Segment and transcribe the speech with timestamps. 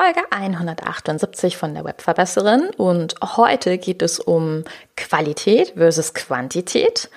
[0.00, 4.62] Folge 178 von der Webverbesserin und heute geht es um
[4.96, 7.10] Qualität versus Quantität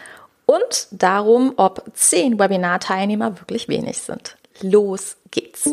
[0.48, 4.36] und darum, ob 10 Webinar-Teilnehmer wirklich wenig sind.
[4.62, 5.68] Los geht's!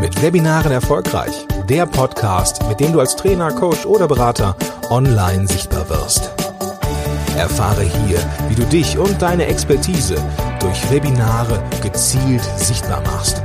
[0.00, 1.46] Mit Webinaren erfolgreich.
[1.68, 4.56] Der Podcast, mit dem du als Trainer, Coach oder Berater
[4.88, 6.45] online sichtbar wirst.
[7.36, 8.18] Erfahre hier,
[8.48, 10.16] wie du dich und deine Expertise
[10.58, 13.42] durch Webinare gezielt sichtbar machst.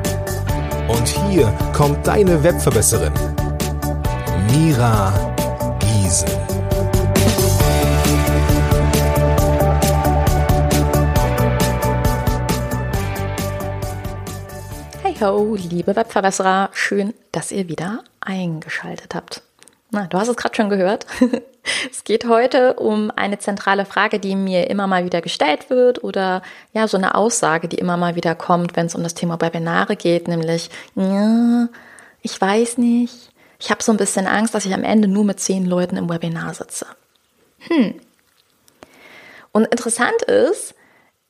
[0.88, 3.14] Und hier kommt deine Webverbesserin,
[4.50, 5.14] Mira
[5.80, 6.30] Giesen.
[15.04, 19.44] Hey ho, liebe Webverbesserer, schön, dass ihr wieder eingeschaltet habt.
[19.92, 21.06] Na, du hast es gerade schon gehört.
[21.92, 26.42] es geht heute um eine zentrale Frage, die mir immer mal wieder gestellt wird oder
[26.74, 29.98] ja, so eine Aussage, die immer mal wieder kommt, wenn es um das Thema Webinare
[29.98, 31.68] geht, nämlich, ja,
[32.22, 35.42] ich weiß nicht, ich habe so ein bisschen Angst, dass ich am Ende nur mit
[35.42, 36.88] zehn Leuten im Webinar sitze.
[37.60, 38.00] Hm.
[39.52, 40.74] Und interessant ist,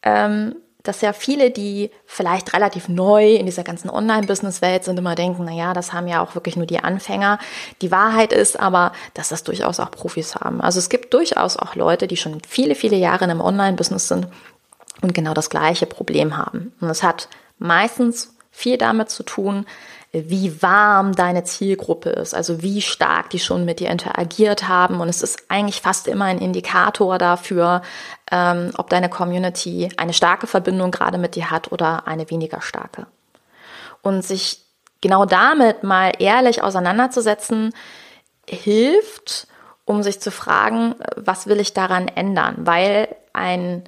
[0.03, 5.45] ähm, dass ja viele, die vielleicht relativ neu in dieser ganzen Online-Business-Welt sind, immer denken,
[5.45, 7.39] na ja, das haben ja auch wirklich nur die Anfänger.
[7.81, 10.61] Die Wahrheit ist aber, dass das durchaus auch Profis haben.
[10.61, 14.27] Also es gibt durchaus auch Leute, die schon viele, viele Jahre in einem Online-Business sind
[15.01, 16.73] und genau das gleiche Problem haben.
[16.79, 17.27] Und es hat
[17.59, 19.65] meistens viel damit zu tun,
[20.13, 24.99] wie warm deine Zielgruppe ist, also wie stark die schon mit dir interagiert haben.
[24.99, 27.81] Und es ist eigentlich fast immer ein Indikator dafür,
[28.29, 33.07] ähm, ob deine Community eine starke Verbindung gerade mit dir hat oder eine weniger starke.
[34.01, 34.65] Und sich
[34.99, 37.73] genau damit mal ehrlich auseinanderzusetzen,
[38.49, 39.47] hilft,
[39.85, 42.55] um sich zu fragen, was will ich daran ändern?
[42.59, 43.85] Weil ein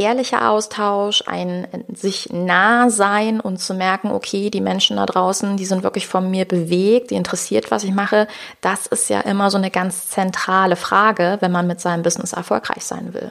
[0.00, 5.66] ehrlicher Austausch, ein sich nah sein und zu merken, okay, die Menschen da draußen, die
[5.66, 8.26] sind wirklich von mir bewegt, die interessiert, was ich mache,
[8.62, 12.84] das ist ja immer so eine ganz zentrale Frage, wenn man mit seinem Business erfolgreich
[12.84, 13.30] sein will.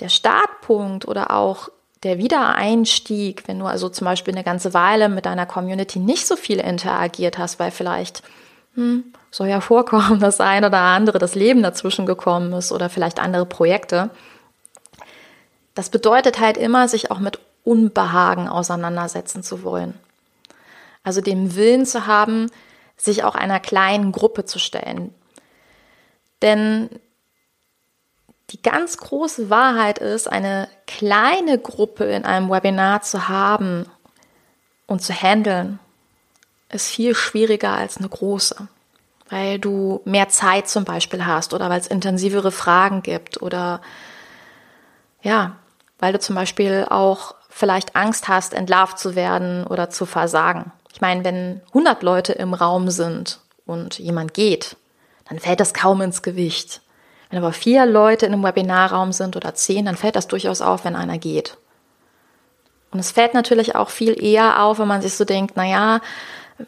[0.00, 1.68] Der Startpunkt oder auch
[2.02, 6.36] der Wiedereinstieg, wenn du also zum Beispiel eine ganze Weile mit deiner Community nicht so
[6.36, 8.22] viel interagiert hast, weil vielleicht
[8.74, 13.18] hm, soll ja vorkommen, dass ein oder andere das Leben dazwischen gekommen ist oder vielleicht
[13.18, 14.10] andere Projekte,
[15.76, 19.94] das bedeutet halt immer, sich auch mit Unbehagen auseinandersetzen zu wollen.
[21.04, 22.50] Also dem Willen zu haben,
[22.96, 25.14] sich auch einer kleinen Gruppe zu stellen.
[26.40, 26.88] Denn
[28.50, 33.84] die ganz große Wahrheit ist, eine kleine Gruppe in einem Webinar zu haben
[34.86, 35.78] und zu handeln,
[36.70, 38.66] ist viel schwieriger als eine große.
[39.28, 43.82] Weil du mehr Zeit zum Beispiel hast oder weil es intensivere Fragen gibt oder
[45.20, 45.56] ja,
[45.98, 50.72] weil du zum Beispiel auch vielleicht Angst hast, entlarvt zu werden oder zu versagen.
[50.92, 54.76] Ich meine, wenn 100 Leute im Raum sind und jemand geht,
[55.28, 56.80] dann fällt das kaum ins Gewicht.
[57.30, 60.84] Wenn aber vier Leute in einem Webinarraum sind oder zehn, dann fällt das durchaus auf,
[60.84, 61.56] wenn einer geht.
[62.90, 66.00] Und es fällt natürlich auch viel eher auf, wenn man sich so denkt, na ja,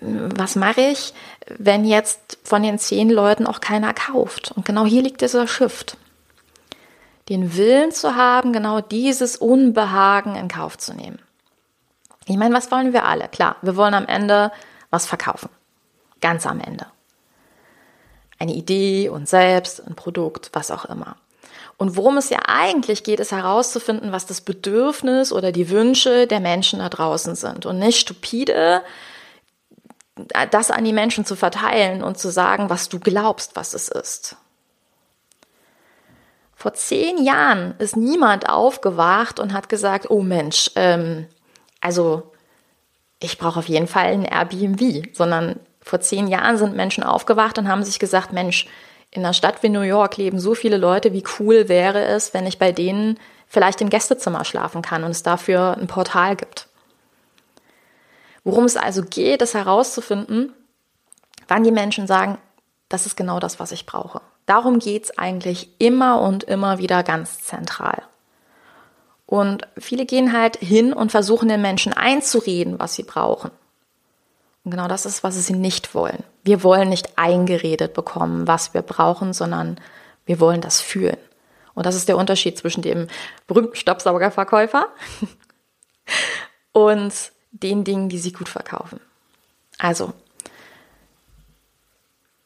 [0.00, 1.14] was mache ich,
[1.56, 4.52] wenn jetzt von den zehn Leuten auch keiner kauft?
[4.54, 5.96] Und genau hier liegt dieser Shift
[7.28, 11.18] den Willen zu haben, genau dieses Unbehagen in Kauf zu nehmen.
[12.26, 13.28] Ich meine, was wollen wir alle?
[13.28, 14.52] Klar, wir wollen am Ende
[14.90, 15.48] was verkaufen.
[16.20, 16.86] Ganz am Ende.
[18.38, 21.16] Eine Idee, und selbst, ein Produkt, was auch immer.
[21.76, 26.40] Und worum es ja eigentlich geht, ist herauszufinden, was das Bedürfnis oder die Wünsche der
[26.40, 27.66] Menschen da draußen sind.
[27.66, 28.82] Und nicht stupide,
[30.50, 34.36] das an die Menschen zu verteilen und zu sagen, was du glaubst, was es ist.
[36.58, 41.28] Vor zehn Jahren ist niemand aufgewacht und hat gesagt, oh Mensch, ähm,
[41.80, 42.32] also
[43.20, 47.68] ich brauche auf jeden Fall ein Airbnb, sondern vor zehn Jahren sind Menschen aufgewacht und
[47.68, 48.66] haben sich gesagt, Mensch,
[49.12, 52.44] in einer Stadt wie New York leben so viele Leute, wie cool wäre es, wenn
[52.44, 56.66] ich bei denen vielleicht im Gästezimmer schlafen kann und es dafür ein Portal gibt.
[58.42, 60.52] Worum es also geht, ist herauszufinden,
[61.46, 62.36] wann die Menschen sagen,
[62.88, 64.22] das ist genau das, was ich brauche.
[64.48, 68.02] Darum geht's eigentlich immer und immer wieder ganz zentral.
[69.26, 73.50] Und viele gehen halt hin und versuchen den Menschen einzureden, was sie brauchen.
[74.64, 76.24] Und genau das ist, was sie nicht wollen.
[76.44, 79.78] Wir wollen nicht eingeredet bekommen, was wir brauchen, sondern
[80.24, 81.18] wir wollen das fühlen.
[81.74, 83.06] Und das ist der Unterschied zwischen dem
[83.46, 84.86] berühmten Staubsaugerverkäufer
[86.72, 87.12] und
[87.50, 88.98] den Dingen, die sie gut verkaufen.
[89.78, 90.14] Also,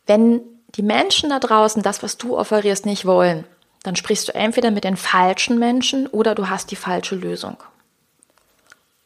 [0.09, 3.45] wenn die Menschen da draußen das, was du offerierst, nicht wollen,
[3.83, 7.57] dann sprichst du entweder mit den falschen Menschen oder du hast die falsche Lösung.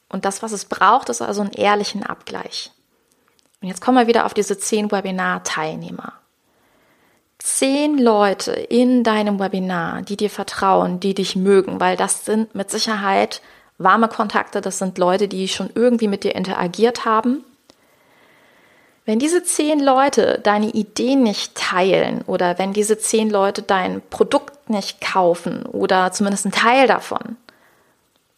[0.08, 2.70] Und das, was es braucht, ist also einen ehrlichen Abgleich.
[3.60, 6.12] Und jetzt kommen wir wieder auf diese zehn Webinar-Teilnehmer.
[7.38, 12.70] Zehn Leute in deinem Webinar, die dir vertrauen, die dich mögen, weil das sind mit
[12.70, 13.40] Sicherheit
[13.78, 17.44] warme Kontakte, das sind Leute, die schon irgendwie mit dir interagiert haben.
[19.06, 24.68] Wenn diese zehn Leute deine Idee nicht teilen oder wenn diese zehn Leute dein Produkt
[24.68, 27.36] nicht kaufen oder zumindest einen Teil davon,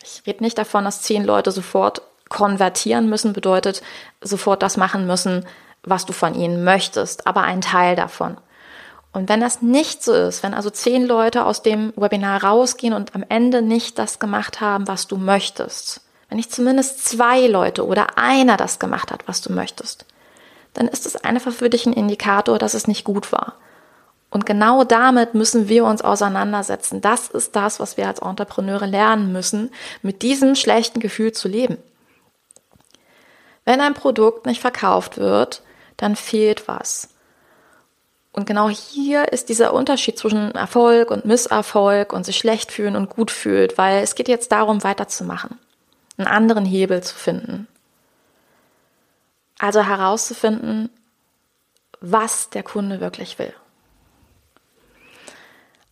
[0.02, 3.82] ich rede nicht davon, dass zehn Leute sofort konvertieren müssen, bedeutet
[4.20, 5.46] sofort das machen müssen,
[5.84, 8.36] was du von ihnen möchtest, aber ein Teil davon.
[9.14, 13.14] Und wenn das nicht so ist, wenn also zehn Leute aus dem Webinar rausgehen und
[13.14, 18.18] am Ende nicht das gemacht haben, was du möchtest, wenn nicht zumindest zwei Leute oder
[18.18, 20.04] einer das gemacht hat, was du möchtest,
[20.74, 23.54] dann ist es einfach für dich ein Indikator, dass es nicht gut war.
[24.30, 27.00] Und genau damit müssen wir uns auseinandersetzen.
[27.00, 29.70] Das ist das, was wir als Entrepreneure lernen müssen,
[30.02, 31.78] mit diesem schlechten Gefühl zu leben.
[33.64, 35.62] Wenn ein Produkt nicht verkauft wird,
[35.96, 37.08] dann fehlt was.
[38.32, 43.10] Und genau hier ist dieser Unterschied zwischen Erfolg und Misserfolg und sich schlecht fühlen und
[43.10, 45.58] gut fühlt, weil es geht jetzt darum, weiterzumachen,
[46.16, 47.66] einen anderen Hebel zu finden.
[49.58, 50.90] Also herauszufinden,
[52.00, 53.52] was der Kunde wirklich will.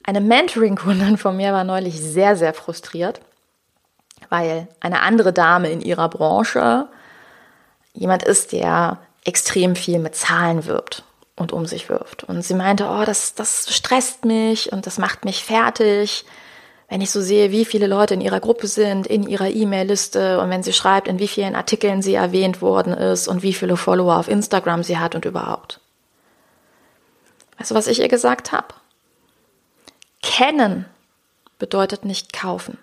[0.04, 3.20] Eine Mentoring-Kundin von mir war neulich sehr, sehr frustriert,
[4.28, 6.88] weil eine andere Dame in ihrer Branche
[7.92, 11.02] jemand ist, der extrem viel mit Zahlen wirbt
[11.34, 12.22] und um sich wirft.
[12.24, 16.24] Und sie meinte, oh, das, das stresst mich und das macht mich fertig,
[16.88, 20.50] wenn ich so sehe, wie viele Leute in ihrer Gruppe sind, in ihrer E-Mail-Liste und
[20.50, 24.16] wenn sie schreibt, in wie vielen Artikeln sie erwähnt worden ist und wie viele Follower
[24.16, 25.80] auf Instagram sie hat und überhaupt.
[27.58, 28.68] Weißt du, was ich ihr gesagt habe?
[30.22, 30.84] Kennen
[31.58, 32.78] bedeutet nicht kaufen.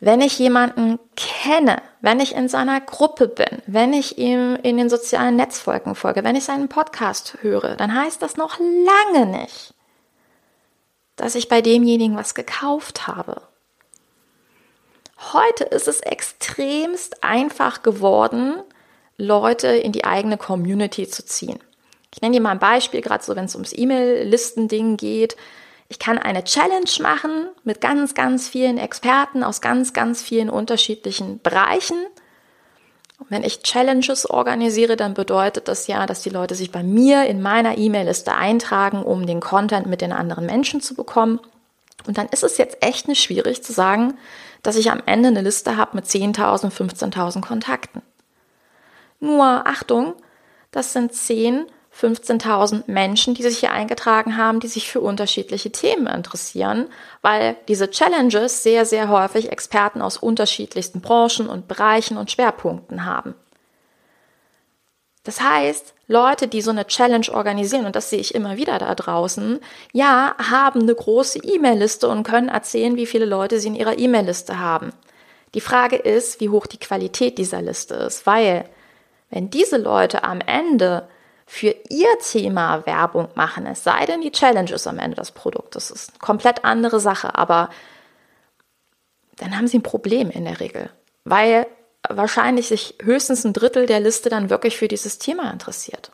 [0.00, 4.88] Wenn ich jemanden kenne, wenn ich in seiner Gruppe bin, wenn ich ihm in den
[4.88, 9.74] sozialen Netzfolgen folge, wenn ich seinen Podcast höre, dann heißt das noch lange nicht,
[11.18, 13.42] dass ich bei demjenigen was gekauft habe.
[15.32, 18.62] Heute ist es extremst einfach geworden,
[19.16, 21.58] Leute in die eigene Community zu ziehen.
[22.14, 25.36] Ich nenne dir mal ein Beispiel, gerade so, wenn es ums E-Mail-Listen-Ding geht.
[25.88, 31.40] Ich kann eine Challenge machen mit ganz, ganz vielen Experten aus ganz, ganz vielen unterschiedlichen
[31.40, 31.96] Bereichen.
[33.18, 37.24] Und wenn ich Challenges organisiere, dann bedeutet das ja, dass die Leute sich bei mir
[37.24, 41.40] in meiner E-Mail-Liste eintragen, um den Content mit den anderen Menschen zu bekommen.
[42.06, 44.16] Und dann ist es jetzt echt nicht schwierig zu sagen,
[44.62, 48.02] dass ich am Ende eine Liste habe mit 10.000, 15.000 Kontakten.
[49.20, 50.14] Nur Achtung,
[50.70, 51.66] das sind 10
[52.00, 56.86] 15.000 Menschen, die sich hier eingetragen haben, die sich für unterschiedliche Themen interessieren,
[57.22, 63.34] weil diese Challenges sehr, sehr häufig Experten aus unterschiedlichsten Branchen und Bereichen und Schwerpunkten haben.
[65.24, 68.94] Das heißt, Leute, die so eine Challenge organisieren, und das sehe ich immer wieder da
[68.94, 69.58] draußen,
[69.92, 74.58] ja, haben eine große E-Mail-Liste und können erzählen, wie viele Leute sie in ihrer E-Mail-Liste
[74.58, 74.92] haben.
[75.54, 78.64] Die Frage ist, wie hoch die Qualität dieser Liste ist, weil
[79.30, 81.08] wenn diese Leute am Ende
[81.50, 85.74] für ihr Thema Werbung machen, es sei denn, die Challenge ist am Ende das Produkt.
[85.76, 87.70] Das ist eine komplett andere Sache, aber
[89.38, 90.90] dann haben sie ein Problem in der Regel,
[91.24, 91.66] weil
[92.06, 96.12] wahrscheinlich sich höchstens ein Drittel der Liste dann wirklich für dieses Thema interessiert.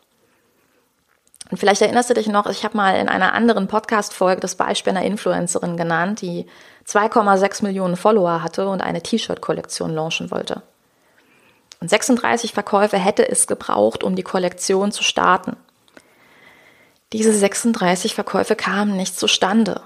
[1.51, 4.91] Und vielleicht erinnerst du dich noch, ich habe mal in einer anderen Podcast-Folge das Beispiel
[4.91, 6.47] einer Influencerin genannt, die
[6.87, 10.63] 2,6 Millionen Follower hatte und eine T-Shirt-Kollektion launchen wollte.
[11.85, 15.55] Und 36 Verkäufe hätte es gebraucht, um die Kollektion zu starten.
[17.13, 19.81] Diese 36 Verkäufe kamen nicht zustande.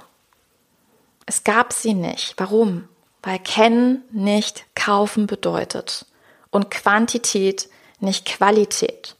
[1.26, 2.36] Es gab sie nicht.
[2.38, 2.88] Warum?
[3.22, 6.06] Weil kennen nicht kaufen bedeutet
[6.52, 7.68] und Quantität
[8.00, 9.18] nicht Qualität.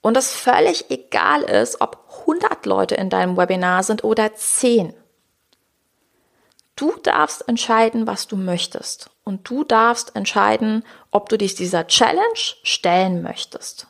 [0.00, 4.94] Und es völlig egal ist, ob 100 Leute in deinem Webinar sind oder 10.
[6.76, 9.10] Du darfst entscheiden, was du möchtest.
[9.24, 12.22] Und du darfst entscheiden, ob du dich dieser Challenge
[12.62, 13.86] stellen möchtest.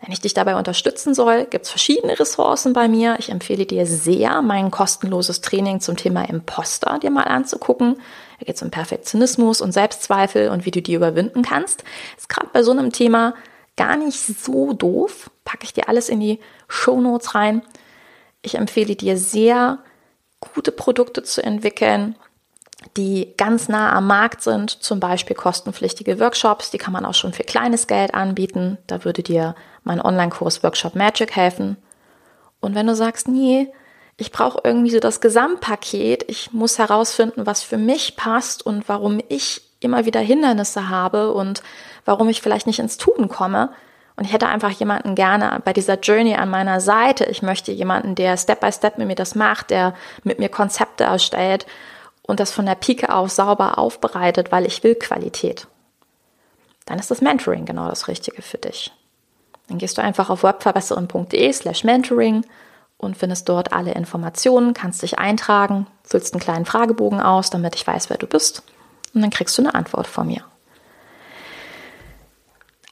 [0.00, 3.16] Wenn ich dich dabei unterstützen soll, gibt es verschiedene Ressourcen bei mir.
[3.18, 7.94] Ich empfehle dir sehr, mein kostenloses Training zum Thema Imposter dir mal anzugucken.
[8.38, 11.82] Da geht es um Perfektionismus und Selbstzweifel und wie du die überwinden kannst.
[12.16, 13.34] Ist gerade bei so einem Thema
[13.76, 15.30] gar nicht so doof.
[15.44, 17.62] Packe ich dir alles in die Show Notes rein.
[18.42, 19.78] Ich empfehle dir sehr,
[20.40, 22.16] gute Produkte zu entwickeln,
[22.96, 27.32] die ganz nah am Markt sind, zum Beispiel kostenpflichtige Workshops, die kann man auch schon
[27.32, 28.78] für kleines Geld anbieten.
[28.86, 31.76] Da würde dir mein Online-Kurs Workshop Magic helfen.
[32.60, 33.72] Und wenn du sagst, nee,
[34.18, 36.24] Ich brauche irgendwie so das Gesamtpaket.
[36.28, 41.62] Ich muss herausfinden, was für mich passt und warum ich immer wieder Hindernisse habe und
[42.06, 43.70] warum ich vielleicht nicht ins Tun komme.
[44.16, 47.24] Und ich hätte einfach jemanden gerne bei dieser Journey an meiner Seite.
[47.24, 49.94] Ich möchte jemanden, der Step by Step mit mir das macht, der
[50.24, 51.66] mit mir Konzepte erstellt
[52.22, 55.66] und das von der Pike auf sauber aufbereitet, weil ich will Qualität.
[56.86, 58.90] Dann ist das Mentoring genau das Richtige für dich.
[59.68, 62.44] Dann gehst du einfach auf webverbesserin.de slash mentoring
[62.96, 67.86] und findest dort alle Informationen, kannst dich eintragen, füllst einen kleinen Fragebogen aus, damit ich
[67.86, 68.62] weiß, wer du bist
[69.12, 70.44] und dann kriegst du eine Antwort von mir.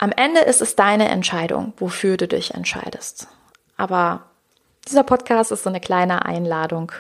[0.01, 3.29] Am Ende ist es deine Entscheidung, wofür du dich entscheidest.
[3.77, 4.23] Aber
[4.89, 6.93] dieser Podcast ist so eine kleine Einladung,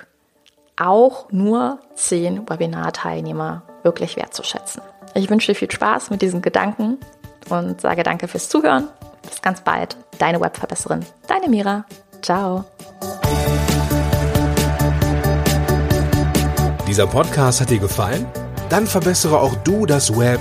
[0.77, 4.83] auch nur zehn Webinar-Teilnehmer wirklich wertzuschätzen.
[5.15, 6.99] Ich wünsche dir viel Spaß mit diesen Gedanken
[7.49, 8.89] und sage danke fürs Zuhören.
[9.23, 9.97] Bis ganz bald.
[10.19, 11.85] Deine Webverbesserin, deine Mira.
[12.23, 12.65] Ciao.
[16.87, 18.27] Dieser Podcast hat dir gefallen?
[18.69, 20.41] Dann verbessere auch du das Web